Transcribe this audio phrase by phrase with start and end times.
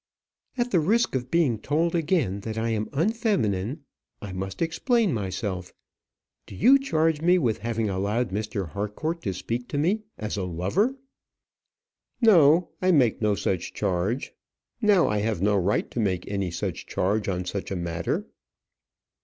[0.57, 3.83] "At the risk of being told again that I am unfeminine,
[4.19, 5.73] I must explain myself.
[6.47, 8.69] Do you charge me with having allowed Mr.
[8.69, 10.97] Harcourt to speak to me as a lover?"
[12.19, 14.33] "No; I make no such charge.
[14.81, 18.25] Now, I have no right to make any charge on such a matter."